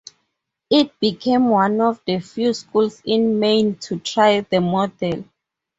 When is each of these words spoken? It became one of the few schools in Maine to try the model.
It 0.71 0.99
became 0.99 1.49
one 1.49 1.79
of 1.79 2.01
the 2.07 2.19
few 2.21 2.55
schools 2.55 2.99
in 3.05 3.37
Maine 3.39 3.75
to 3.81 3.99
try 3.99 4.39
the 4.41 4.59
model. 4.59 5.25